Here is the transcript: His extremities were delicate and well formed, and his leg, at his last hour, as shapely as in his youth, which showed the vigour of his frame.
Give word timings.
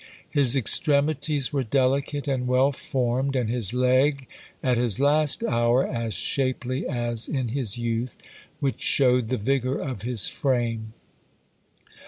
His 0.31 0.55
extremities 0.55 1.53
were 1.53 1.61
delicate 1.63 2.27
and 2.27 2.47
well 2.47 2.71
formed, 2.71 3.35
and 3.35 3.51
his 3.51 3.71
leg, 3.71 4.25
at 4.63 4.75
his 4.79 4.99
last 4.99 5.43
hour, 5.43 5.85
as 5.87 6.15
shapely 6.15 6.87
as 6.87 7.27
in 7.27 7.49
his 7.49 7.77
youth, 7.77 8.17
which 8.59 8.81
showed 8.81 9.27
the 9.27 9.37
vigour 9.37 9.75
of 9.77 10.01
his 10.01 10.27
frame. 10.27 10.93